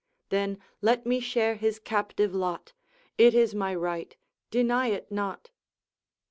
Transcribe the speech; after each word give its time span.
Then 0.29 0.57
let 0.81 1.05
me 1.05 1.19
share 1.19 1.53
his 1.53 1.77
captive 1.77 2.33
lot; 2.33 2.73
It 3.19 3.35
is 3.35 3.53
my 3.53 3.75
right, 3.75 4.17
deny 4.49 4.87
it 4.87 5.11
not!' 5.11 5.51